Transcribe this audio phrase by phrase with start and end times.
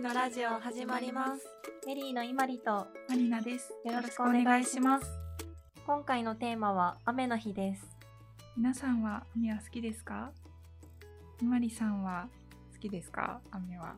[0.00, 1.46] リのラジオ始まります
[1.86, 3.70] メリーの今里とマリナです。
[3.84, 5.06] よろしくお願いします
[5.86, 7.86] 今回のテーマは雨の日です
[8.56, 10.30] 皆さんは雨は好きですか？
[11.42, 12.28] マリさんは
[12.72, 13.42] 好きですか？
[13.50, 13.96] 雨は。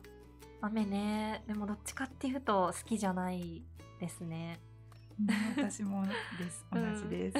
[0.59, 3.63] 雨ねでもどっちかっていうと好きじゃない
[4.01, 4.59] ですね
[5.21, 6.05] うん私も
[6.37, 6.65] です。
[6.73, 7.37] 同じです。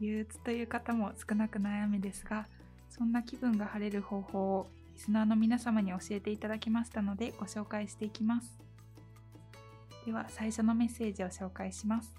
[0.00, 2.46] 憂鬱という方も少なくない雨ですが、
[2.88, 8.58] そんな気分が晴れる方法をリスナーの皆様に教えていただきましたのでご紹介していきます。
[10.06, 12.14] では最初のメッセージを紹介します。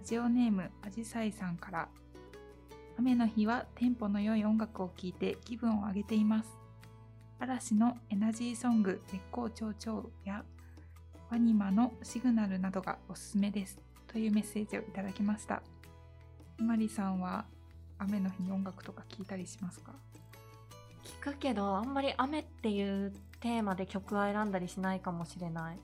[0.00, 1.88] ラジオネームあじさいさんから
[2.98, 6.50] 雨の日はテンポの良い音楽を聴いて気分を上げています。
[7.38, 10.44] 嵐のエナジーソング絶好調調や
[11.30, 15.62] ワニマのシグナルなどがおすすめですというメッセージをいただきました。
[16.58, 17.46] マリさんは
[17.98, 19.92] 雨の日に音楽とか聞いたりしますか？
[21.04, 25.78] 聞くけどあんまり雨っていうテーマで曲は選んだりしないかもしれない、い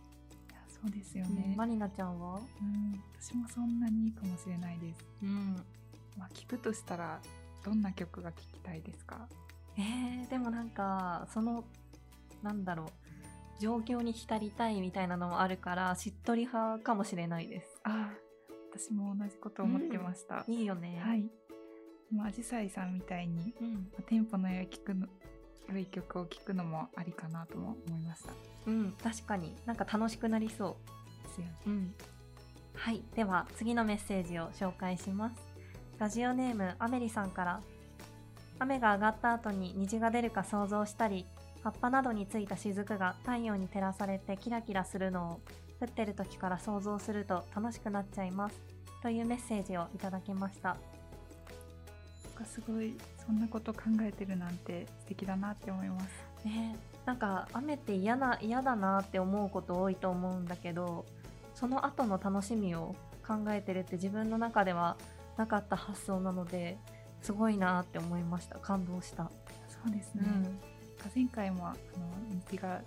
[0.53, 1.55] やそうですようんね。
[1.57, 2.37] マリナちゃんは？
[2.37, 5.05] うん、私もそんなにいいかもしれないです。
[5.23, 5.57] うん
[6.17, 7.21] まあ、聞くとしたら
[7.65, 9.29] どんな曲が聴きたいですか？
[9.77, 11.65] えー、でもなんかその
[12.43, 12.89] なんだろう
[13.61, 18.11] 状況に浸りたいみたいなのもあるからしっとり派かもしれないですあ
[18.73, 20.45] 私も同じこと思ってました。
[20.47, 21.29] いいよねはい。
[22.13, 25.07] まあ、アジサイさんみたいにうん、まあテンポの良い聞くの
[25.71, 28.33] 良い曲を聴くのもありかなとも思いました。
[28.67, 29.55] うん、確かに。
[29.67, 30.79] なんか楽しくなりそ
[31.25, 31.53] ですよね。
[31.67, 31.95] う、うん、
[32.75, 33.03] はい。
[33.15, 35.37] では次のメッセージを紹介します。
[35.99, 37.61] ラジオネームアメリさんから。
[38.61, 41.27] 雨が上がった後に虹が出るか想像したり
[41.63, 45.41] 葉っぱなどについた雫が太陽に照らされてキラキラするのを
[45.81, 48.61] 降ってる時から想像すると楽しくなっちゃいます。
[49.01, 50.77] というメッセージをいただきました
[52.39, 56.09] かすごいそんなこと考えてるなんて素敵だなって思います。
[56.45, 61.05] ねなんか雨って嫌な嫌だなって思うこと多いと思うんだけど
[61.55, 62.95] その後の楽しみを
[63.27, 64.97] 考えてるって自分の中では
[65.37, 66.79] なかった発想なので
[67.23, 69.31] すごいなって思いました感動した、
[69.69, 70.23] そうですね。
[70.23, 70.51] なんか
[71.15, 71.77] 前回もあの
[72.47, 72.83] 虹が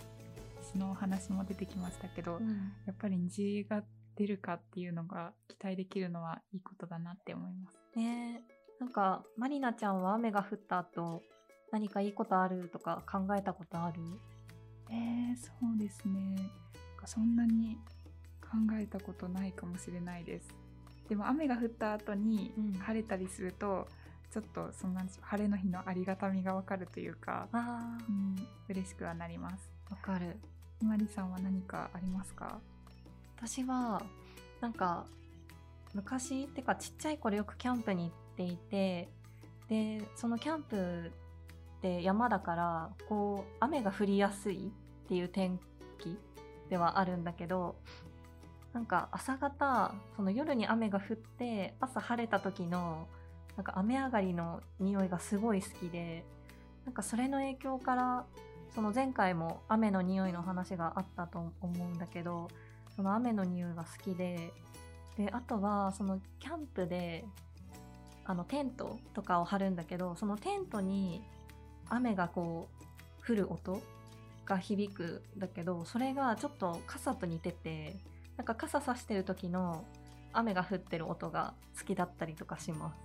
[0.73, 3.83] 虹のお話も出てきましたけど、うんやっぱり虹が
[4.15, 7.77] 出るかっていうのが期待できるのはいいことだなって思います。
[7.95, 8.41] ね
[8.81, 11.21] なんかまりなちゃんは雨が降った後
[11.71, 14.01] 何かいいことあるとか考えたことある？
[14.89, 16.35] えー、そうですね。
[17.05, 17.77] そんなに
[18.41, 20.47] 考えたことないかもしれないです。
[21.07, 23.87] でも雨が降った後にうん晴れたりすると、
[24.33, 28.35] ちょっとそんな晴れの日のありがたみがわかるというか、あうん、
[28.67, 29.69] 嬉しくはなります。
[29.89, 30.37] ーわかる
[30.83, 32.59] マリさんは何かありますか？
[33.37, 34.01] 私は
[34.59, 35.05] なんか
[35.93, 39.09] 昔ってかちっちゃい頃よくキャンプに行っていて
[39.69, 41.11] でそのキャンプ
[41.77, 45.59] って山だからこう雨が降りやすいっていう天
[45.99, 46.17] 気
[46.69, 47.75] ではあるんだけど
[48.73, 53.07] なんか朝方その夜に雨が降って朝晴れた時の
[53.57, 56.23] なんか雨上がりの匂いがすごい好きで
[56.85, 58.25] なんかそれの影響から
[58.73, 62.47] その前回も雨の匂いの話があったと思うんだけど
[62.95, 64.53] その雨の匂いが好きで
[65.17, 67.25] であとはそのキャンプで
[68.25, 71.21] あのテントとかを張るんだけどそのテントに
[71.89, 72.69] 雨がこ
[73.27, 73.81] う降る音
[74.45, 77.95] が響くんだけどそれがちょっと傘と似てて
[78.37, 79.85] なんか傘さしてる時の
[80.33, 82.99] 雨が降ってる音が好きだったりとかします。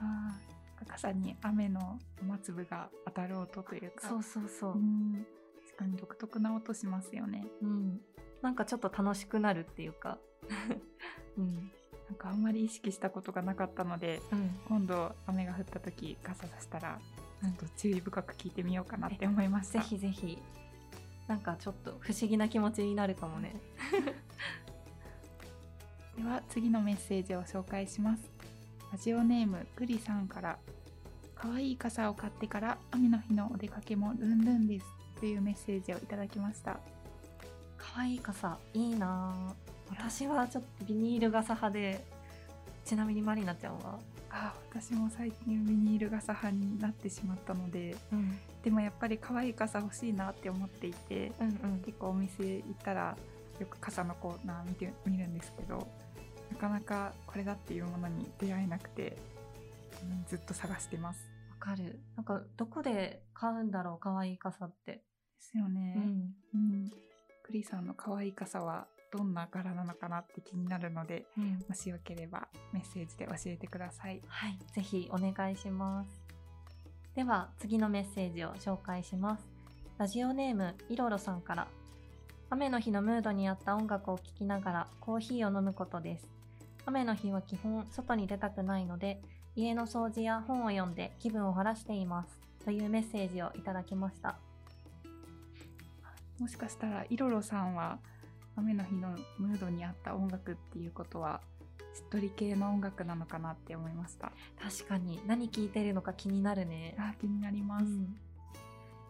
[0.00, 0.54] あー
[0.86, 4.08] 傘に雨の雨粒が当たる音というか。
[4.08, 4.72] そうそうそう。
[4.72, 5.26] う、ん。
[5.66, 7.46] 確かに独特な音しますよね。
[7.62, 8.00] うん、
[8.42, 10.18] なんかちょっと楽しくなるっていうか
[12.24, 14.50] かあんまり意識したことがなかったのでうん。
[14.66, 16.98] 今度雨が降った時傘さしたら
[17.42, 19.80] ちょっと注意深く聞いてみようかなって思いました。
[19.80, 20.38] ぜひぜひ。
[21.28, 23.54] なんかちょっと不思議な気持ちになるかもね。
[26.16, 28.22] では次のメッセージを紹介します。
[28.92, 30.58] ラジオネームグリさんから
[31.34, 34.86] 可愛い傘を買ってから雨の日のお出かけもルンルンです
[35.18, 36.78] というメッセージをいただきました。
[37.76, 39.54] 可愛い傘いいなぁ。
[39.90, 42.13] 私はちょっとビニール傘派で
[42.84, 43.98] ちなみにマリナちゃんは？
[44.30, 48.38] あ私も最近ビニール傘派になってしまったのでうん。
[48.62, 51.82] でもやっぱり可愛い傘欲しいなって思っていてうんうん。
[51.84, 53.16] 結構お店行ったら
[53.60, 55.86] よく傘のコーナー見て見るんですけど
[56.50, 59.16] なかなかこれだっていうものに出会えなくて、
[60.02, 61.26] うんずっと探してます。
[61.50, 62.00] わかる。
[62.16, 64.92] なんかどこで買うんだろう可愛い傘って。
[64.92, 65.02] で
[65.40, 66.34] すよね、うん。
[66.54, 66.90] うん、
[67.42, 68.86] クリさんの可愛い傘は
[69.16, 76.10] どんな柄なのかなって気になるのでうんもしよければメッセージで教えてくださいはい、ぜひお願いします。
[77.14, 79.46] では次のメッセージを紹介します。
[79.98, 81.68] ラジオネームいろろさんから
[82.50, 86.26] 雨の日のムードに合った音楽を聴きながらコーヒーを飲むことです。
[86.86, 89.20] 雨の日は基本外に出たくないので、
[89.54, 92.40] 家の掃除や本を読んで気分を晴らしています。
[92.64, 94.36] というメッセージをいただきました。
[96.38, 97.98] もしかしたらイロロさんは
[98.56, 101.40] 雨の日のムードに合った音楽っていうことは
[101.92, 104.32] しっとり系の音楽なのかなって思いました。
[104.60, 106.96] 確かに何聴いてるのか気になるね。
[106.98, 107.84] あ気になります。
[107.84, 108.16] うん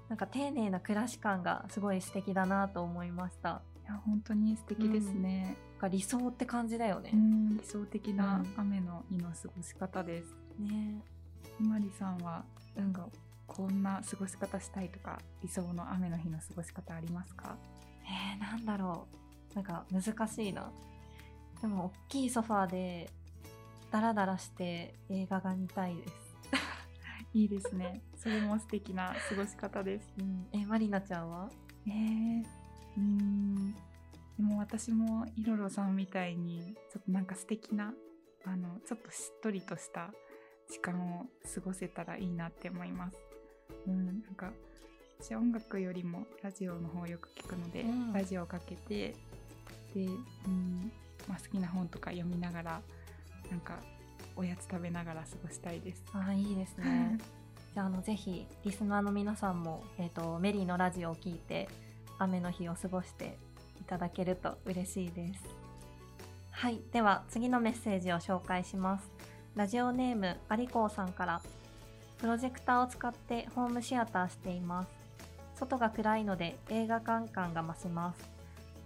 [0.07, 3.63] なんか丁寧な暮らし感がすごい素敵だなと思いました。
[3.83, 5.57] いや本当に素敵ですね。
[5.73, 7.17] なんか理想って感じだよねう。
[7.17, 10.37] ん理想的なうん雨の日の過ごし方です。
[10.59, 11.03] ね
[11.59, 12.45] ひまりさんは
[12.77, 13.09] なんか
[13.47, 17.57] こんな過ごし方したいとか理想の雨の日の過ごし方ありますか？
[18.05, 19.24] えー、なんだろう。
[19.55, 20.71] なんか難しいな。
[21.61, 23.11] でも大きいソファーで
[23.91, 26.13] ダラダラして映画が見たいです。
[27.33, 28.03] いいですね。
[28.17, 30.13] それも素敵な過ごし方です。
[30.19, 31.51] うん、え、マリナちゃんは？
[31.87, 32.43] えー、
[32.97, 33.73] うーん
[34.37, 37.95] でも私もイロロさんみたいにちょっとなんか素敵な
[38.45, 40.11] あのちょっとしっとりとした
[40.69, 43.19] 時間を過ごせたらいいなって思います。
[43.87, 44.53] うん、なんか
[45.21, 49.15] 私は音楽よりもラジオの方をよく聞くので、うんラジオをかけて
[49.95, 50.07] で、
[50.47, 50.93] うん
[51.29, 52.81] まあ、好きな本とか読みながら
[53.51, 53.79] なんか
[54.37, 56.05] おやつ食べながら過ごしたいです。
[56.13, 57.19] あいいですね。
[57.75, 61.69] じゃああのぜひリスナーの皆さんも、えー、とメリーのラジオを聞いて
[62.19, 63.39] 雨の日を過ごして
[63.81, 65.45] いただけると嬉しいです。
[66.51, 69.11] はい、では次のメッセージを紹介します。
[69.55, 71.41] ラジオネームアリコーさんから
[72.19, 74.89] プロジェクターを使ってホームシアターしています。
[75.57, 78.34] 外が暗いので映画館感が増します。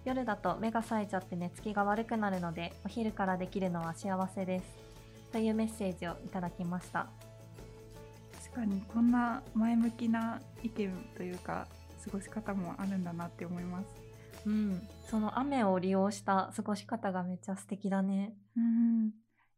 [0.09, 4.65] 夜だと目が冴えちゃって寝つきが悪くなるのでお昼からできるのは幸せです。
[5.33, 7.11] というメッセージをいただきました。
[8.43, 11.69] 確かにこんな前向きな意見というか
[12.03, 13.89] 過ごし方もあるんだなって思います。
[14.47, 18.35] うん、その雨を利用した過ごし方がめっちゃ素敵だね。
[18.57, 19.09] うん、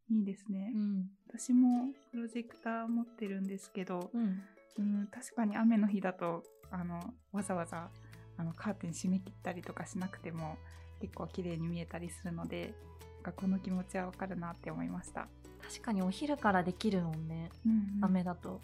[0.09, 0.73] いいですね。
[0.75, 4.41] ん、私もプロジェクター持ってるんですけど、うん、
[4.77, 6.99] うん、確かに雨の日だとあの
[7.31, 7.89] わざわざ
[8.41, 10.57] あのカーテン閉め切ったりとかしなくても
[10.99, 12.73] 結構綺麗に見えたりするので
[13.17, 15.27] なんかこの気持ちはわかるなって思いました。
[15.61, 17.51] 確かにお昼からできるもんね。
[17.65, 18.59] うんうん雨だと。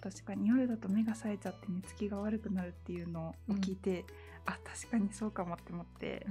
[0.00, 4.04] 確かに夜だと目が冴えちゃって寝つきが悪くなるっていうのを聞いて、
[4.46, 6.26] あ確かにそうかもって思って、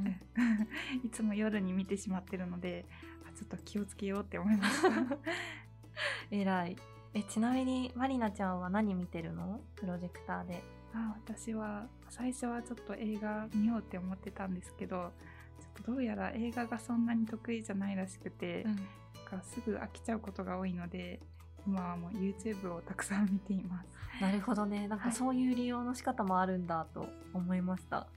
[1.04, 2.86] いつも夜に見てしまってるので
[3.28, 4.90] あちょっと気をつけようって思いました
[6.32, 6.76] えらい。
[7.14, 9.62] え、ちなみにマリナちゃんは何見てるの？
[9.78, 10.75] プロジェクターで。
[10.96, 15.12] あ私は最初はちょっと映画見ようって思ってたんですけど
[15.60, 21.20] ちょっとどうやら映画がそんなに得意じゃないらしくて、なんかすぐ飽きちゃうことが多いので
[21.68, 23.88] 今はもう YouTube をたくさん見ています
[24.22, 24.88] なるほどね。
[24.88, 28.08] なんかはいそういう利用の仕方もあるんだと思いました。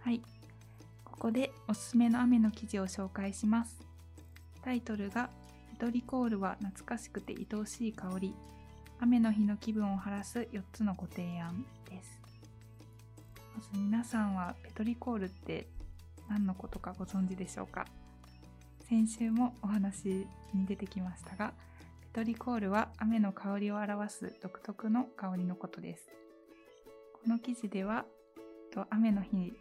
[0.00, 0.20] はい。
[1.04, 3.80] ここでおすすめの雨の記事を紹介します。
[4.62, 5.30] タイトルが
[5.70, 8.34] ペトリコールは懐かしくて愛おしい香り。
[9.00, 12.20] 雨の日の気分を晴らす4つのご提案です。
[13.56, 15.66] まず皆さんはペトリコールって
[16.28, 17.86] 何のことかご存知でしょうか？
[18.88, 21.52] 先週もお話に出てきましたが、
[22.00, 26.08] ペトリコールは雨の香りを表す独特の香りのことです。
[27.22, 28.04] この記事では、
[28.72, 29.52] と雨の日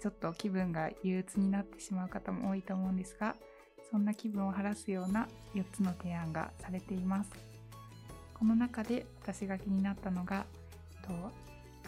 [0.00, 3.36] ちょっと気分が憂鬱になってしまう方も多いと思うんですが
[3.90, 7.30] そんな気分を晴らすような4つの提案がされています
[8.42, 10.46] この中で私が気になったのが
[11.06, 11.12] と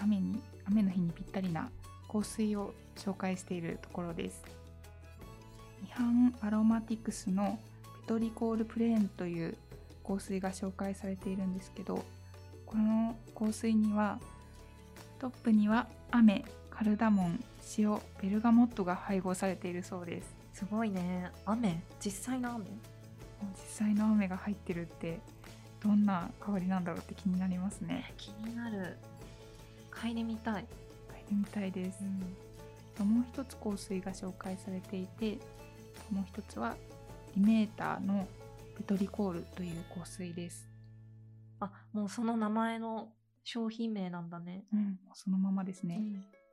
[0.00, 1.68] 雨に雨の日にぴったりな
[2.08, 4.40] 香水を紹介しているところです
[5.82, 7.58] ミハンアロマティクスの
[8.02, 9.56] ペトリコールプレーンという
[10.06, 12.04] 香水が紹介されているんですけど
[12.66, 14.20] この香水には
[15.18, 17.40] トップには雨、カルダモン、
[17.76, 20.32] 塩、ベルガモットが配合されているそうです。
[20.52, 21.32] すごいね。
[21.46, 21.82] 雨？
[21.98, 22.66] 実際の雨？
[23.56, 25.18] 実際の雨が入ってるって
[25.84, 28.14] どんな香りなんだろうって気になりますね。
[28.16, 28.96] 気になる。
[29.90, 30.64] 嗅いでみたい。
[31.12, 32.02] 嗅いでみたいです。
[33.02, 35.38] もう一つ香水が紹介されていて、
[36.10, 36.74] もう一つは
[37.36, 38.26] リメーターの
[38.78, 40.66] ペトリコールという香水です。
[41.60, 43.08] あ、もうその名前の
[43.42, 44.64] 商品名なんだね。
[44.72, 46.00] うん、そのままですね。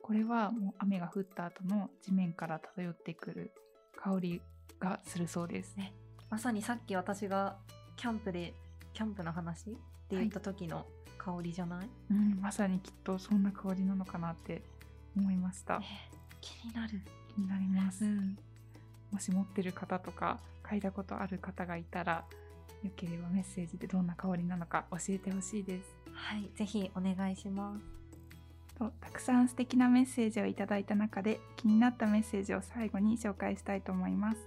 [0.02, 3.52] これはもう雨が降った後の地面から漂ってくる
[3.96, 4.42] 香り
[4.78, 5.76] がするそうです。
[5.76, 5.94] ね
[6.28, 7.56] まさにさっき私が
[7.96, 8.54] キャンプで
[8.92, 9.70] キャンプの話？
[9.70, 9.80] って
[10.16, 10.86] 言った時の
[11.18, 14.62] 香りじゃない、うん、まさにきっとそんな香りなのかなって
[15.16, 15.80] 思いました。
[15.82, 17.00] え気になる。
[17.34, 18.04] 気になります。
[18.04, 18.36] ん。
[19.10, 22.24] もし持ってる方とか嗅いだことある方がいたら、
[22.82, 25.96] よければメッセージでどんな香りなのか教えてほしいです。
[26.12, 28.02] はい、ぜひお願いします。
[28.82, 34.38] とたくさん素敵なメッセージをいただいた中で気になったメッセージを最後に紹介したいと思います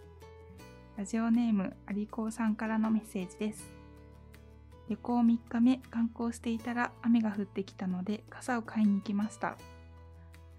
[0.97, 3.74] ラジオネームアリコーさんからのメッセージです
[4.89, 9.57] 旅行3日目観光していたら雨が降ってきたので傘を買いに行きました。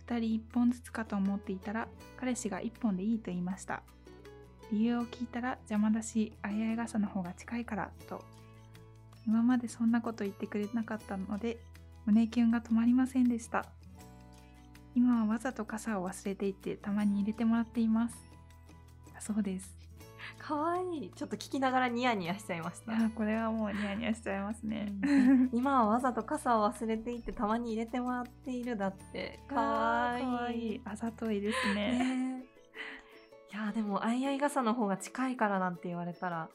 [0.06, 3.83] 2人1本ずつかと思っていたら彼氏が1本でいいと言いました。
[4.73, 8.25] 理由を聞いたら邪魔だしあいあ傘の方が近いからと。
[9.26, 11.59] 今までそんなこと言ってくれなかったので
[12.04, 13.66] 胸キュンが止まりませんでした。
[14.95, 18.16] 今はわざと傘を忘れていてたまに入れてもらっています。
[19.14, 19.86] だそうです。
[20.46, 21.06] かわい。
[21.06, 22.96] いちょっと聞きながらニヤニヤしちゃいました。
[22.96, 25.50] いやこれはもうニヤニヤしちゃいますね、うん。
[25.52, 29.40] 今はわざと傘を忘れていってたまに入れてもらっているだって。
[29.48, 30.74] かわい。
[30.74, 30.80] い。
[30.84, 31.98] あざといですね。
[31.98, 32.44] ね
[33.52, 36.48] いやでもあいあい傘の方が近いからなんて言われたら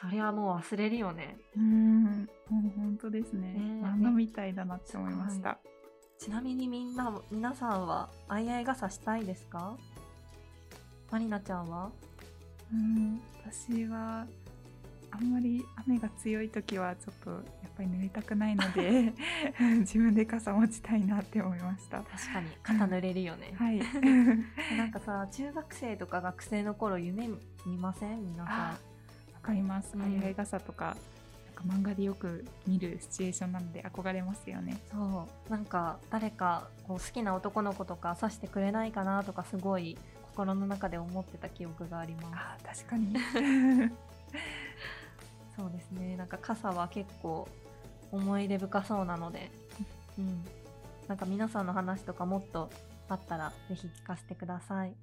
[0.00, 1.36] そりゃもう忘れるよね。
[1.56, 2.28] うん。
[2.48, 3.54] 本当ですね。
[3.54, 5.58] ね漫画みたいだなって思いました、
[6.18, 9.76] ちなみにみんな皆さんはあいあい傘したいですか？
[11.10, 11.90] まりなちゃんは？
[12.72, 14.26] うん私は
[15.10, 17.40] あんまり雨が強い時はちょっとやっ
[17.76, 19.12] ぱり濡れたくないので
[19.80, 21.98] 自分で傘持ちたいなって思いました。
[22.02, 23.78] 確かに肩濡れるよね、はい。
[24.78, 27.28] なんかさ中学生とか学生の頃夢
[27.66, 28.24] 見ません？
[28.24, 28.78] 皆さあ
[29.34, 29.94] わかります。
[29.94, 30.96] うんあいあい傘とか、
[31.56, 34.72] なんか漫画でよく見るシチュエーションなので憧れますよね。
[34.72, 35.50] んそう。
[35.50, 39.98] なんか誰かこう好きな男の子とか刺してくれないかなとかすごい
[40.34, 42.26] 心の中で思ってた記憶があります。
[42.34, 43.14] あー確かに。
[45.56, 46.16] そうですね。
[46.16, 47.46] なんか傘は結構
[48.10, 49.50] 思い出深そうなので、
[50.18, 50.44] うん、
[51.08, 52.70] なんか皆さんの話とかもっと
[53.08, 54.96] あったらぜひ聞かせてください。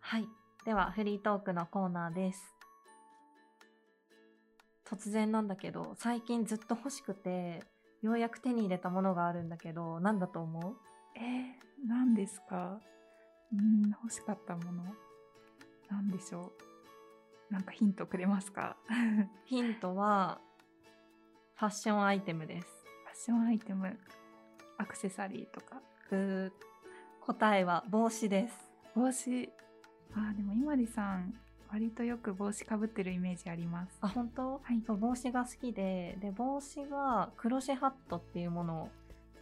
[0.00, 0.26] はい、
[0.64, 2.42] ではフリートークのコーナーです。
[4.84, 7.62] 突然なんだけど最近ずっと欲しくて
[8.02, 10.76] ようやく手に入れたものがあるんだけど何だと思う？
[11.14, 11.54] えー、
[11.86, 12.80] 何ですか？
[13.52, 14.84] うん、欲しかったもの。
[15.90, 16.52] なんでしょ
[17.50, 17.52] う。
[17.52, 18.76] なんかヒントくれますか？
[18.86, 20.40] フ ヒントは
[21.56, 22.68] ファッションアイテムです。
[23.08, 23.98] ァッションアイテム、
[24.78, 25.82] アクセサリーとか。
[26.08, 26.52] ブー
[27.26, 28.70] 答えは帽子です。
[28.94, 29.52] 帽子。
[30.14, 31.34] あーでも今里さん、
[31.70, 33.98] 割とよく帽子かぶってるイメージあります。
[34.00, 38.88] あ本当、はいそう帽子が好きでで帽子がクロシェハットっていうものを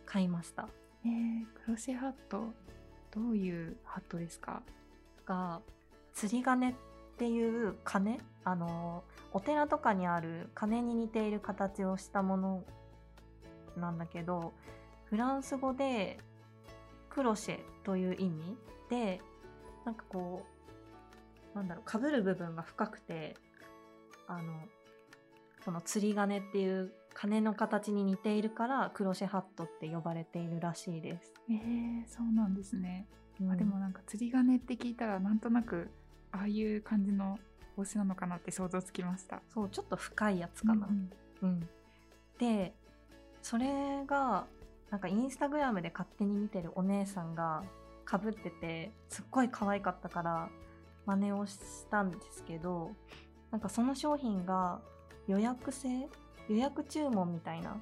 [0.05, 0.69] 買いました
[1.05, 2.53] えー、クロシェハット、
[3.19, 4.63] どういうハットですか？
[5.27, 5.61] が
[6.15, 6.75] 釣り鐘っ
[7.19, 8.21] ていう鐘？
[8.45, 12.65] あのお寺とかにある鐘に似ている形をしたもの
[13.77, 14.53] なんだけど
[15.07, 16.19] フランス語で
[17.11, 18.57] クロシェという意味
[18.89, 19.21] で
[19.85, 20.47] なんかこ
[21.55, 23.37] うなんだろうかぶる部分が深くて
[24.29, 24.53] あの
[25.65, 31.33] その釣り鐘っていう鐘の形に似ているからクロシェハットって呼ばれているらしいです。
[31.51, 33.09] えー、そうなんですね。
[33.41, 35.91] うんあでもなんか釣り鐘って聞いたらなんとなく
[36.31, 37.39] ああいう感じの
[37.77, 39.43] 帽子なのかなって想像つきました。
[39.53, 40.87] そうちょっと深いやつかな。
[40.87, 41.11] うん
[41.43, 41.69] うん、
[42.39, 42.73] で
[43.43, 44.47] それが
[44.91, 47.65] なんかインスタグラムで勝手に見てるお姉さんが
[48.05, 50.49] かぶっててすっごい可愛かったから
[51.05, 51.57] 真似をし
[51.91, 52.93] たんですけど
[53.51, 54.81] なんかその商品が
[55.27, 56.09] 予約制
[56.49, 57.77] 予約注文みたいな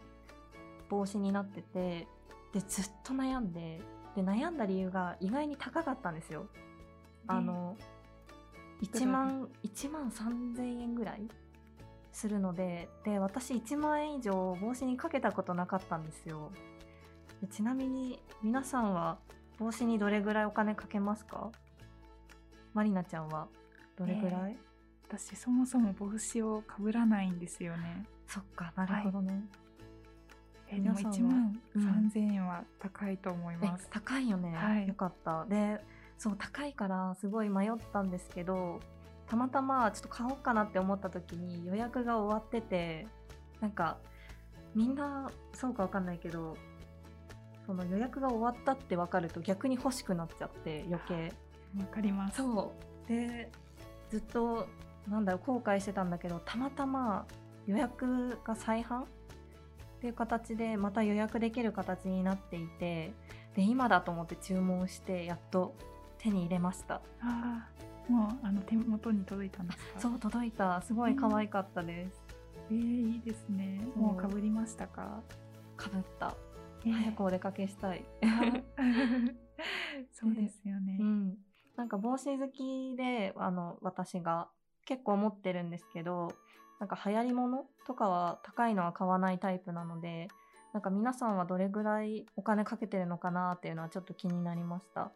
[0.88, 2.06] 帽子になってて
[2.52, 3.80] でずっと悩んで
[4.14, 6.46] で悩んだ理由が意外に高かったんですよ。
[7.26, 7.76] あの
[8.82, 11.22] 1万1万3000円ぐらい
[12.12, 16.50] するのでで私1万円以上帽子にかけたことなかったんですよ。
[17.40, 19.18] でちなみに皆さんは
[19.58, 21.50] 帽子にどれぐらいお金かけますか？
[22.74, 23.48] まりなちゃんは
[23.96, 24.56] どれぐらい、
[25.08, 28.06] 私そもそも帽子をかぶらないんですよね。
[28.26, 29.44] そっかなるほどね、
[30.68, 32.10] えでも皆さんは1万うん。
[32.10, 33.88] 3000円は高いと思いえます。
[33.90, 34.88] 高いよね、はい。
[34.88, 35.44] よかった。
[35.46, 35.80] で
[36.18, 38.80] そう高いからすごい迷ったんですけど
[39.26, 43.06] たまたまちょっと買おうかなって思った時に予約が終わってて
[43.60, 43.98] なんか
[44.74, 46.56] みんなそうかわかんないけど
[47.66, 51.32] その予約が終わったって分かると逆に欲しくなっちゃって余計。
[51.78, 52.38] わかります。
[52.38, 52.72] そ
[53.04, 53.08] う。
[53.08, 53.50] で
[54.08, 54.66] ずっと
[55.08, 57.26] なんだろう後悔してたんだけどたまたま
[57.66, 59.06] 予約が再販っ
[60.00, 63.12] ていう形でまた予約できる形になっていて
[63.54, 65.74] で今だと思って注文してやっと
[66.18, 66.96] 手に入れました。
[66.96, 67.00] あ
[68.08, 70.00] あ、もうあの手元に届いたんですか？
[70.00, 70.80] そう届いた。
[70.82, 72.22] すごい可愛かったです。
[72.70, 73.80] えー、いいですね。
[73.96, 75.22] もうかぶりましたか？
[75.76, 76.34] かぶった。
[76.84, 76.92] えー。
[76.92, 78.04] 早くお出かけしたい。
[80.12, 80.98] そうですよね。
[81.00, 81.36] うん。
[81.76, 84.48] なんか帽子好きであの私が
[84.84, 86.32] 結構持ってるんですけど
[86.78, 90.28] なんか流行り物とかは高いのは買わないタイプなので
[90.74, 95.10] なんか皆さんはどれぐらいお金かけてるのかなっていうのはちょっと気になりました。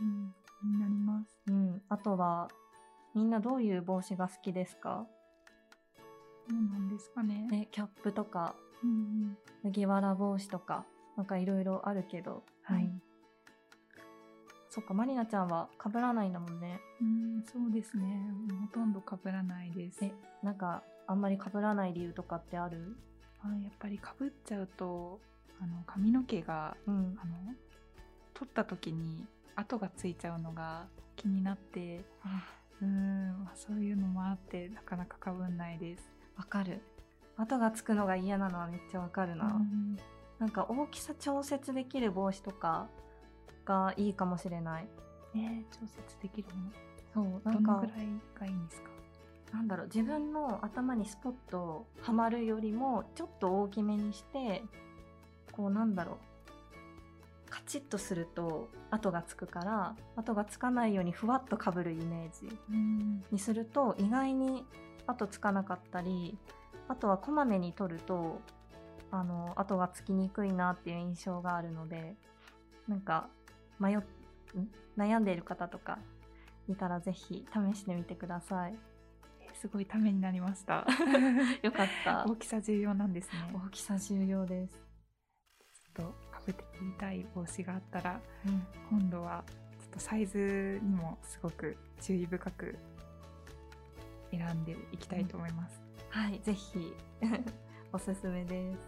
[0.00, 1.28] うん、気になります。
[1.48, 1.82] うん。
[1.90, 2.48] あとは、
[3.14, 5.06] みんなどういう帽子が好きですか？
[6.48, 7.46] どうなんですかね。
[7.50, 10.86] ね、キャップとか、うん麦わら帽子とか、
[11.16, 12.42] なんかいろいろあるけど。
[12.62, 13.02] はいうん
[14.76, 16.78] そっか、まりなちゃんは被らないんだもんね。
[17.00, 18.04] うん、うんそうですね。
[18.48, 20.04] もうほとんど被らないです。
[20.04, 20.12] え、
[20.44, 22.96] なんか、あんまり被らない理由とかってある？
[23.40, 25.20] あやっぱり被っちゃうと
[25.60, 27.24] あの髪の毛がうんあ。
[27.24, 27.36] の
[28.34, 32.04] 取った時に跡がついちゃうのが気になって
[32.82, 36.10] うん、まあそういうのもあってなかなか被んないです。
[36.36, 36.82] わかる。
[37.38, 39.46] 跡がつくのが嫌なのはめっちゃわかるな。
[39.46, 39.96] うん
[40.38, 42.88] なんか大きさ調節できる帽子とか
[43.66, 44.88] がいいかもしれない。
[45.34, 46.70] えー調節できるも
[47.12, 48.06] そう、なんかどのぐら、い
[48.40, 48.88] がいいんですか
[49.52, 54.62] なんだろう、自分の頭にスポッとはまるよりも、ちょっと大きめにして、
[55.52, 62.58] こうなんだろう、カチッとすると跡がつくから、跡がつかないようにふわっとかぶるイメージ
[63.30, 64.64] にすると、意外に
[65.06, 66.38] 跡つかなかったり、
[66.88, 68.40] あとはこまめに取ると、
[69.10, 72.14] あの、跡がつきにくいなっていう印象があるので、
[72.88, 73.28] なんか、
[73.78, 74.02] 迷っ、ん
[74.96, 75.98] 悩んでいる方とか
[76.68, 78.74] いたらぜひ試してみてください。
[79.40, 80.86] えーすごいためになりました。
[81.62, 82.24] よかった。
[82.28, 83.38] 大きさ重要なんですね。
[83.54, 84.74] 大きさ重要です。
[84.74, 86.14] ちょっと
[86.44, 89.44] 被ってみたい帽子があったらうん、今度は
[89.78, 92.76] ちょっとサイズにもすごく注意深く
[94.30, 95.80] 選んでいきたいと思います。
[96.10, 96.94] はい、ぜひ
[97.92, 98.78] おすすめです。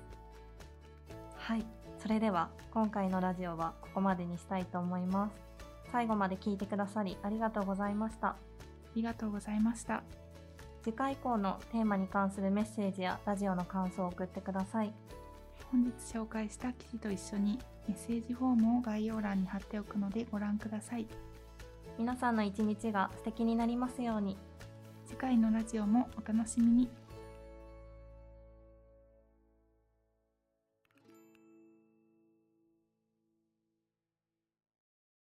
[1.37, 1.64] はい、
[1.98, 5.34] それでは今回のラジオはここまでにしたいと思います。
[5.90, 8.28] 最後まで聞いてくださりありがとうございました。
[8.28, 8.36] あ
[8.94, 10.02] りがとうございました。
[10.82, 14.92] 次回以降のテーマに関するメッセージやラジオの感想を送ってください。
[15.70, 21.06] 本日紹介した記事と一緒にメッセージフォームを概要欄に貼っておくのでご覧ください。
[21.98, 24.38] 皆さんの一日が素敵になりますように。
[25.06, 26.88] 次回のラジオもお楽しみに。